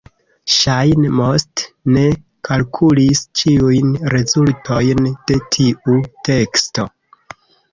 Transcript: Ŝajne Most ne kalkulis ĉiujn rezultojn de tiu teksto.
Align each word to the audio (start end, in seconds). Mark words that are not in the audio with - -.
Ŝajne 0.51 1.09
Most 1.17 1.61
ne 1.97 2.05
kalkulis 2.49 3.21
ĉiujn 3.41 3.93
rezultojn 4.15 5.07
de 5.13 5.39
tiu 5.57 6.01
teksto. 6.31 6.89